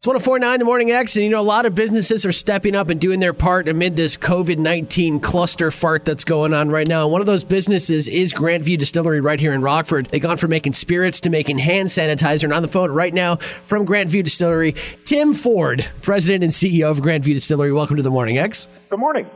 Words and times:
It's 0.00 0.06
1049 0.06 0.60
The 0.60 0.64
Morning 0.64 0.92
X, 0.92 1.16
and 1.16 1.24
you 1.24 1.30
know, 1.32 1.40
a 1.40 1.42
lot 1.42 1.66
of 1.66 1.74
businesses 1.74 2.24
are 2.24 2.30
stepping 2.30 2.76
up 2.76 2.88
and 2.88 3.00
doing 3.00 3.18
their 3.18 3.32
part 3.32 3.66
amid 3.66 3.96
this 3.96 4.16
COVID 4.16 4.56
19 4.56 5.18
cluster 5.18 5.72
fart 5.72 6.04
that's 6.04 6.22
going 6.22 6.54
on 6.54 6.70
right 6.70 6.86
now. 6.86 7.02
And 7.02 7.10
one 7.10 7.20
of 7.20 7.26
those 7.26 7.42
businesses 7.42 8.06
is 8.06 8.32
GrantView 8.32 8.78
Distillery 8.78 9.20
right 9.20 9.40
here 9.40 9.52
in 9.52 9.60
Rockford. 9.60 10.06
They've 10.06 10.22
gone 10.22 10.36
from 10.36 10.50
making 10.50 10.74
spirits 10.74 11.18
to 11.22 11.30
making 11.30 11.58
hand 11.58 11.88
sanitizer. 11.88 12.44
And 12.44 12.52
on 12.52 12.62
the 12.62 12.68
phone 12.68 12.92
right 12.92 13.12
now 13.12 13.38
from 13.38 13.84
GrantView 13.84 14.22
Distillery, 14.22 14.76
Tim 15.04 15.34
Ford, 15.34 15.84
President 16.00 16.44
and 16.44 16.52
CEO 16.52 16.88
of 16.88 16.98
GrantView 16.98 17.34
Distillery. 17.34 17.72
Welcome 17.72 17.96
to 17.96 18.02
The 18.04 18.12
Morning 18.12 18.38
X. 18.38 18.68
Good 18.90 19.00
morning. 19.00 19.28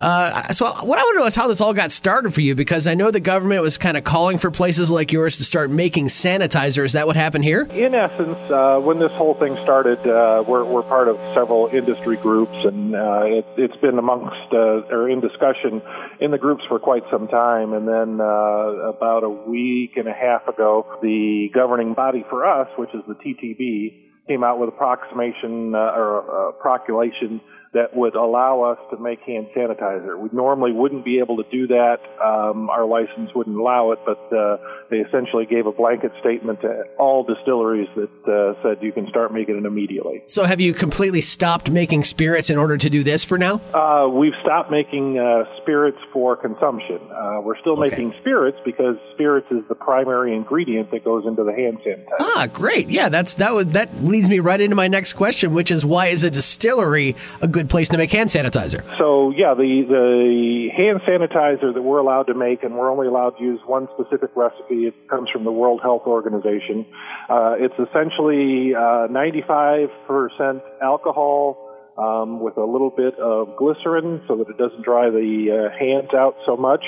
Uh, 0.00 0.52
so 0.52 0.66
what 0.66 0.98
I 0.98 1.02
want 1.02 1.16
to 1.16 1.20
know 1.20 1.26
is 1.26 1.34
how 1.34 1.48
this 1.48 1.60
all 1.60 1.74
got 1.74 1.90
started 1.90 2.32
for 2.32 2.40
you, 2.40 2.54
because 2.54 2.86
I 2.86 2.94
know 2.94 3.10
the 3.10 3.20
government 3.20 3.62
was 3.62 3.78
kind 3.78 3.96
of 3.96 4.04
calling 4.04 4.38
for 4.38 4.50
places 4.50 4.90
like 4.90 5.12
yours 5.12 5.38
to 5.38 5.44
start 5.44 5.70
making 5.70 6.06
sanitizer. 6.06 6.84
Is 6.84 6.92
that 6.92 7.06
what 7.06 7.16
happened 7.16 7.44
here? 7.44 7.62
In 7.72 7.94
essence, 7.94 8.38
uh, 8.50 8.78
when 8.78 9.00
this 9.00 9.12
whole 9.12 9.34
thing 9.34 9.56
started, 9.64 9.98
uh, 10.06 10.44
we're, 10.46 10.64
we're 10.64 10.82
part 10.82 11.08
of 11.08 11.16
several 11.34 11.66
industry 11.66 12.16
groups, 12.16 12.64
and 12.64 12.94
uh, 12.94 13.22
it, 13.24 13.46
has 13.58 13.80
been 13.80 13.98
amongst 13.98 14.52
uh, 14.52 14.86
or 14.94 15.08
in 15.08 15.20
discussion 15.20 15.82
in 16.20 16.30
the 16.30 16.38
groups 16.38 16.64
for 16.68 16.78
quite 16.78 17.02
some 17.10 17.26
time. 17.26 17.72
And 17.72 17.88
then 17.88 18.20
uh, 18.20 18.24
about 18.24 19.24
a 19.24 19.28
week 19.28 19.96
and 19.96 20.06
a 20.06 20.14
half 20.14 20.46
ago, 20.46 20.98
the 21.02 21.50
governing 21.52 21.94
body 21.94 22.24
for 22.30 22.46
us, 22.46 22.68
which 22.76 22.94
is 22.94 23.02
the 23.08 23.14
TTB, 23.14 24.07
came 24.28 24.44
out 24.44 24.58
with 24.60 24.68
approximation 24.68 25.08
proclamation 25.08 25.74
or 25.74 26.48
a 26.48 26.52
proclamation 26.52 27.40
that 27.74 27.94
would 27.94 28.14
allow 28.14 28.62
us 28.62 28.78
to 28.90 28.98
make 28.98 29.20
hand 29.20 29.46
sanitizer. 29.54 30.18
We 30.18 30.30
normally 30.32 30.72
wouldn't 30.72 31.04
be 31.04 31.18
able 31.18 31.36
to 31.36 31.44
do 31.50 31.66
that. 31.68 31.98
Um, 32.24 32.70
our 32.70 32.86
license 32.86 33.30
wouldn't 33.34 33.56
allow 33.58 33.92
it, 33.92 33.98
but 34.06 34.18
uh, 34.34 34.56
they 34.90 34.98
essentially 34.98 35.44
gave 35.44 35.66
a 35.66 35.72
blanket 35.72 36.12
statement 36.18 36.62
to 36.62 36.84
all 36.98 37.24
distilleries 37.24 37.88
that 37.94 38.10
uh, 38.26 38.62
said 38.62 38.82
you 38.82 38.92
can 38.92 39.06
start 39.08 39.34
making 39.34 39.58
it 39.58 39.66
immediately. 39.66 40.22
So, 40.26 40.44
have 40.44 40.60
you 40.60 40.72
completely 40.72 41.20
stopped 41.20 41.70
making 41.70 42.04
spirits 42.04 42.48
in 42.48 42.56
order 42.56 42.78
to 42.78 42.88
do 42.88 43.02
this 43.02 43.24
for 43.24 43.36
now? 43.36 43.60
Uh, 43.74 44.08
we've 44.08 44.36
stopped 44.42 44.70
making 44.70 45.18
uh, 45.18 45.44
spirits 45.60 45.98
for 46.12 46.36
consumption. 46.36 46.98
Uh, 47.12 47.40
we're 47.42 47.58
still 47.58 47.78
okay. 47.78 47.90
making 47.90 48.14
spirits 48.20 48.58
because 48.64 48.96
spirits 49.12 49.46
is 49.50 49.62
the 49.68 49.74
primary 49.74 50.34
ingredient 50.34 50.90
that 50.90 51.04
goes 51.04 51.26
into 51.26 51.44
the 51.44 51.52
hand 51.52 51.78
sanitizer. 51.86 52.16
Ah, 52.20 52.48
great! 52.50 52.88
Yeah, 52.88 53.10
that's 53.10 53.34
that 53.34 53.52
was 53.52 53.66
that 53.68 54.02
leads 54.02 54.17
me 54.26 54.38
right 54.38 54.60
into 54.60 54.74
my 54.74 54.88
next 54.88 55.12
question, 55.12 55.52
which 55.52 55.70
is 55.70 55.84
why 55.84 56.06
is 56.06 56.24
a 56.24 56.30
distillery 56.30 57.14
a 57.42 57.46
good 57.46 57.68
good 57.68 57.70
place 57.70 57.88
to 57.88 57.98
make 57.98 58.12
hand 58.12 58.30
sanitizer. 58.30 58.82
So 58.98 59.32
yeah, 59.36 59.54
the 59.54 59.84
the 59.88 60.68
hand 60.76 61.00
sanitizer 61.02 61.74
that 61.74 61.82
we're 61.82 61.98
allowed 61.98 62.28
to 62.28 62.34
make, 62.34 62.62
and 62.62 62.76
we're 62.76 62.90
only 62.90 63.06
allowed 63.06 63.36
to 63.38 63.42
use 63.42 63.60
one 63.66 63.88
specific 63.94 64.30
recipe. 64.36 64.86
It 64.86 64.94
comes 65.08 65.28
from 65.30 65.44
the 65.44 65.52
World 65.52 65.80
Health 65.82 66.02
Organization. 66.06 66.86
Uh, 67.28 67.56
it's 67.58 67.74
essentially 67.74 68.74
uh, 68.74 69.08
95% 69.10 70.62
alcohol. 70.82 71.64
Um, 71.98 72.38
with 72.38 72.56
a 72.56 72.64
little 72.64 72.90
bit 72.90 73.18
of 73.18 73.56
glycerin 73.56 74.22
so 74.28 74.36
that 74.36 74.48
it 74.48 74.56
doesn't 74.56 74.84
dry 74.84 75.10
the 75.10 75.50
uh, 75.50 75.76
hands 75.76 76.14
out 76.14 76.36
so 76.46 76.56
much, 76.56 76.84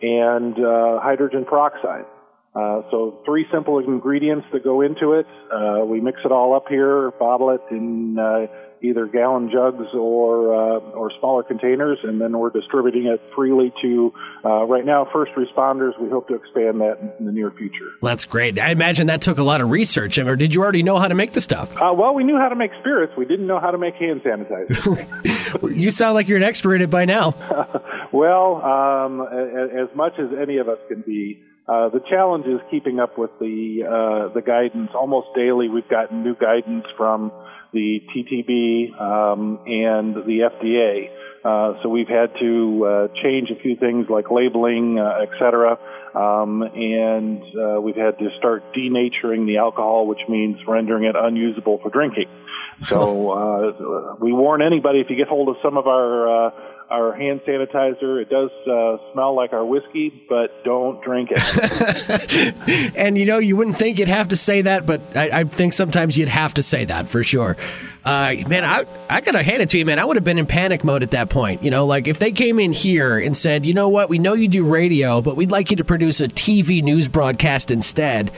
and 0.00 0.56
uh, 0.56 1.00
hydrogen 1.00 1.44
peroxide. 1.44 2.06
Uh, 2.54 2.82
so 2.90 3.20
three 3.24 3.46
simple 3.52 3.78
ingredients 3.80 4.46
that 4.52 4.62
go 4.62 4.80
into 4.80 5.12
it. 5.12 5.26
Uh, 5.52 5.84
we 5.84 6.00
mix 6.00 6.20
it 6.24 6.30
all 6.30 6.54
up 6.54 6.66
here, 6.68 7.10
bottle 7.18 7.50
it 7.50 7.60
in 7.70 8.16
uh, 8.16 8.46
either 8.80 9.06
gallon 9.06 9.50
jugs 9.50 9.86
or 9.92 10.54
uh, 10.54 10.78
or 10.90 11.10
smaller 11.18 11.42
containers, 11.42 11.98
and 12.04 12.20
then 12.20 12.38
we're 12.38 12.50
distributing 12.50 13.06
it 13.06 13.20
freely 13.34 13.72
to 13.82 14.12
uh, 14.44 14.64
right 14.66 14.84
now 14.84 15.08
first 15.12 15.32
responders. 15.32 15.98
We 16.00 16.08
hope 16.10 16.28
to 16.28 16.34
expand 16.34 16.80
that 16.80 17.16
in 17.18 17.26
the 17.26 17.32
near 17.32 17.50
future. 17.50 17.90
That's 18.02 18.24
great. 18.24 18.58
I 18.58 18.70
imagine 18.70 19.08
that 19.08 19.20
took 19.20 19.38
a 19.38 19.42
lot 19.42 19.60
of 19.60 19.70
research. 19.70 20.18
Or 20.18 20.36
did 20.36 20.54
you 20.54 20.62
already 20.62 20.84
know 20.84 20.98
how 20.98 21.08
to 21.08 21.14
make 21.14 21.32
the 21.32 21.40
stuff? 21.40 21.76
Uh, 21.76 21.92
well, 21.96 22.14
we 22.14 22.22
knew 22.22 22.36
how 22.36 22.48
to 22.48 22.56
make 22.56 22.70
spirits. 22.80 23.14
We 23.16 23.24
didn't 23.24 23.48
know 23.48 23.58
how 23.58 23.72
to 23.72 23.78
make 23.78 23.94
hand 23.94 24.20
sanitizer. 24.22 25.74
you 25.76 25.90
sound 25.90 26.14
like 26.14 26.28
you're 26.28 26.38
an 26.38 26.44
expert 26.44 26.76
in 26.76 26.82
it 26.82 26.90
by 26.90 27.04
now. 27.04 27.34
well, 28.12 28.62
um, 28.62 29.22
as 29.22 29.88
much 29.96 30.12
as 30.18 30.28
any 30.40 30.58
of 30.58 30.68
us 30.68 30.78
can 30.88 31.00
be. 31.00 31.42
Uh, 31.66 31.88
the 31.88 32.00
challenge 32.10 32.46
is 32.46 32.60
keeping 32.70 33.00
up 33.00 33.16
with 33.16 33.30
the 33.40 33.84
uh, 33.84 34.34
the 34.34 34.42
guidance. 34.42 34.90
Almost 34.94 35.28
daily, 35.34 35.68
we've 35.68 35.88
gotten 35.88 36.22
new 36.22 36.34
guidance 36.34 36.84
from 36.96 37.32
the 37.72 38.00
TTB 38.14 39.00
um, 39.00 39.60
and 39.66 40.14
the 40.14 40.50
FDA. 40.52 41.08
Uh, 41.44 41.82
so 41.82 41.88
we've 41.88 42.08
had 42.08 42.30
to 42.40 42.86
uh, 42.86 43.08
change 43.22 43.50
a 43.50 43.60
few 43.60 43.76
things 43.76 44.06
like 44.08 44.30
labeling, 44.30 44.98
uh, 44.98 45.22
et 45.22 45.28
cetera, 45.38 45.78
um, 46.14 46.62
and 46.62 47.42
uh, 47.54 47.80
we've 47.80 47.96
had 47.96 48.18
to 48.18 48.30
start 48.38 48.62
denaturing 48.74 49.46
the 49.46 49.58
alcohol, 49.58 50.06
which 50.06 50.20
means 50.26 50.56
rendering 50.66 51.04
it 51.04 51.14
unusable 51.18 51.78
for 51.82 51.90
drinking. 51.90 52.28
So 52.84 53.30
uh, 54.12 54.16
we 54.20 54.32
warn 54.32 54.62
anybody 54.62 55.00
if 55.00 55.10
you 55.10 55.16
get 55.16 55.28
hold 55.28 55.50
of 55.50 55.56
some 55.62 55.76
of 55.76 55.86
our 55.86 56.46
uh, 56.46 56.50
our 56.94 57.12
hand 57.12 57.40
sanitizer. 57.46 58.22
It 58.22 58.30
does 58.30 58.50
uh, 58.66 59.12
smell 59.12 59.34
like 59.34 59.52
our 59.52 59.64
whiskey, 59.64 60.24
but 60.28 60.64
don't 60.64 61.02
drink 61.02 61.30
it. 61.32 62.92
and 62.96 63.18
you 63.18 63.26
know, 63.26 63.38
you 63.38 63.56
wouldn't 63.56 63.76
think 63.76 63.98
you'd 63.98 64.08
have 64.08 64.28
to 64.28 64.36
say 64.36 64.62
that, 64.62 64.86
but 64.86 65.00
I, 65.16 65.40
I 65.40 65.44
think 65.44 65.72
sometimes 65.72 66.16
you'd 66.16 66.28
have 66.28 66.54
to 66.54 66.62
say 66.62 66.84
that 66.84 67.08
for 67.08 67.22
sure. 67.22 67.56
Uh, 68.04 68.34
man, 68.46 68.64
I 68.64 68.84
I 69.10 69.20
gotta 69.20 69.42
hand 69.42 69.62
it 69.62 69.70
to 69.70 69.78
you, 69.78 69.84
man. 69.84 69.98
I 69.98 70.04
would 70.04 70.16
have 70.16 70.24
been 70.24 70.38
in 70.38 70.46
panic 70.46 70.84
mode 70.84 71.02
at 71.02 71.10
that 71.10 71.30
point. 71.30 71.62
You 71.64 71.70
know, 71.70 71.84
like 71.86 72.06
if 72.06 72.18
they 72.18 72.32
came 72.32 72.60
in 72.60 72.72
here 72.72 73.18
and 73.18 73.36
said, 73.36 73.66
you 73.66 73.74
know 73.74 73.88
what, 73.88 74.08
we 74.08 74.18
know 74.18 74.34
you 74.34 74.48
do 74.48 74.64
radio, 74.64 75.20
but 75.20 75.36
we'd 75.36 75.50
like 75.50 75.70
you 75.70 75.76
to 75.78 75.84
produce 75.84 76.20
a 76.20 76.28
TV 76.28 76.82
news 76.82 77.08
broadcast 77.08 77.70
instead. 77.70 78.30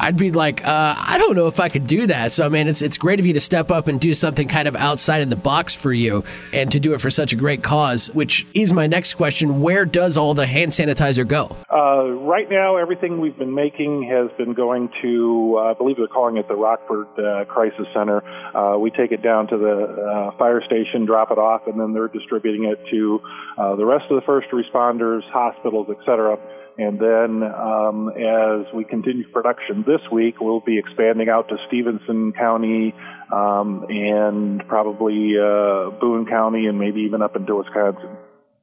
I'd 0.00 0.16
be 0.16 0.32
like, 0.32 0.66
uh, 0.66 0.94
I 0.96 1.18
don't 1.18 1.36
know 1.36 1.46
if 1.46 1.60
I 1.60 1.68
could 1.68 1.84
do 1.84 2.06
that. 2.06 2.32
So, 2.32 2.46
I 2.46 2.48
mean, 2.48 2.68
it's, 2.68 2.80
it's 2.80 2.96
great 2.96 3.20
of 3.20 3.26
you 3.26 3.34
to 3.34 3.40
step 3.40 3.70
up 3.70 3.86
and 3.86 4.00
do 4.00 4.14
something 4.14 4.48
kind 4.48 4.66
of 4.66 4.74
outside 4.74 5.20
of 5.20 5.28
the 5.28 5.36
box 5.36 5.74
for 5.74 5.92
you 5.92 6.24
and 6.54 6.72
to 6.72 6.80
do 6.80 6.94
it 6.94 7.00
for 7.00 7.10
such 7.10 7.34
a 7.34 7.36
great 7.36 7.62
cause, 7.62 8.08
which 8.14 8.46
is 8.54 8.72
my 8.72 8.86
next 8.86 9.14
question. 9.14 9.60
Where 9.60 9.84
does 9.84 10.16
all 10.16 10.32
the 10.32 10.46
hand 10.46 10.72
sanitizer 10.72 11.28
go? 11.28 11.54
Uh, 11.72 12.10
right 12.26 12.50
now, 12.50 12.76
everything 12.76 13.20
we've 13.20 13.38
been 13.38 13.54
making 13.54 14.02
has 14.10 14.28
been 14.36 14.54
going 14.54 14.88
to, 15.02 15.54
uh, 15.56 15.70
I 15.70 15.74
believe 15.74 15.98
they're 15.98 16.08
calling 16.08 16.36
it 16.36 16.48
the 16.48 16.56
Rockford 16.56 17.06
uh, 17.16 17.44
Crisis 17.44 17.86
Center. 17.94 18.24
Uh, 18.56 18.76
we 18.78 18.90
take 18.90 19.12
it 19.12 19.22
down 19.22 19.46
to 19.46 19.56
the 19.56 20.32
uh, 20.32 20.36
fire 20.36 20.60
station, 20.66 21.06
drop 21.06 21.30
it 21.30 21.38
off, 21.38 21.68
and 21.68 21.78
then 21.78 21.92
they're 21.92 22.08
distributing 22.08 22.64
it 22.64 22.80
to 22.90 23.20
uh, 23.56 23.76
the 23.76 23.84
rest 23.84 24.04
of 24.10 24.16
the 24.16 24.26
first 24.26 24.48
responders, 24.50 25.22
hospitals, 25.30 25.86
etc. 25.90 26.38
And 26.76 26.98
then 26.98 27.44
um, 27.44 28.08
as 28.18 28.66
we 28.74 28.84
continue 28.84 29.28
production 29.30 29.84
this 29.86 30.00
week, 30.10 30.40
we'll 30.40 30.60
be 30.60 30.76
expanding 30.76 31.28
out 31.28 31.48
to 31.50 31.56
Stephenson 31.68 32.32
County 32.32 32.94
um, 33.32 33.86
and 33.88 34.66
probably 34.66 35.34
uh, 35.38 35.90
Boone 36.00 36.26
County 36.26 36.66
and 36.66 36.80
maybe 36.80 37.02
even 37.02 37.22
up 37.22 37.36
into 37.36 37.54
Wisconsin. 37.54 38.16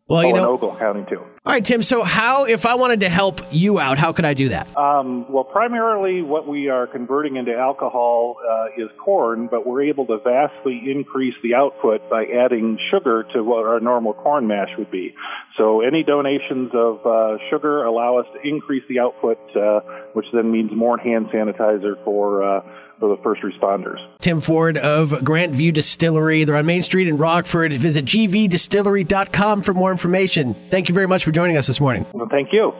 Well, 0.08 0.26
you 0.26 0.34
know, 0.34 0.54
Ogle 0.54 0.78
County 0.78 1.06
too. 1.10 1.20
All 1.20 1.54
right, 1.54 1.64
Tim. 1.64 1.84
So, 1.84 2.02
how, 2.02 2.46
if 2.46 2.66
I 2.66 2.76
wanted 2.76 3.02
to 3.02 3.10
help 3.10 3.42
you 3.52 3.78
out, 3.78 3.98
how 3.98 4.14
could 4.14 4.24
I 4.24 4.34
do 4.34 4.50
that? 4.50 4.76
Um, 4.78 5.30
well, 5.30 5.44
primarily, 5.44 6.22
what 6.22 6.48
we 6.48 6.70
are 6.70 6.88
converting 6.88 7.36
into 7.36 7.54
alcohol 7.54 8.38
uh, 8.50 8.82
is 8.82 8.90
corn, 9.04 9.48
but 9.52 9.68
we're 9.68 9.84
able 9.84 10.06
to 10.08 10.18
vastly 10.20 10.82
increase 10.90 11.34
the 11.44 11.56
output 11.56 12.10
by 12.10 12.24
adding 12.24 12.78
sugar 12.90 13.26
to 13.34 13.44
what 13.44 13.66
our 13.66 13.82
normal 13.82 14.14
corn 14.14 14.48
mash 14.48 14.70
would 14.78 14.92
be. 14.92 15.14
So, 15.58 15.82
any 15.82 16.04
donations 16.04 16.72
of 16.74 17.06
uh, 17.06 17.38
sugar 17.50 17.84
allow 17.84 18.18
us 18.18 18.28
to 18.34 18.48
increase 18.48 18.84
the 18.88 19.00
output, 19.00 19.40
uh, 19.58 19.82
which 20.14 20.28
then 20.32 20.50
means 20.50 20.72
more 20.74 20.98
hand 20.98 21.28
sanitizer 21.34 22.02
for 22.06 22.44
uh, 22.44 22.62
for 23.00 23.16
the 23.16 23.22
first 23.24 23.42
responders. 23.42 23.98
Tim 24.20 24.42
Ford 24.42 24.78
of 24.78 25.10
GrantView 25.10 25.74
Distillery. 25.74 26.44
They're 26.44 26.56
on 26.56 26.66
Main 26.66 26.82
Street 26.82 27.08
in 27.08 27.18
Rockford. 27.18 27.74
Visit 27.74 28.06
gvdistillery.com 28.06 29.62
for 29.62 29.74
more 29.74 29.92
information. 29.92 30.56
Thank 30.70 30.90
you 30.90 30.96
very 30.96 31.08
much 31.08 31.24
for 31.24 31.32
joining 31.32 31.58
us 31.58 31.68
this 31.68 31.80
morning. 31.80 32.06
Well, 32.14 32.28
thank 32.30 32.50
you. 32.52 32.74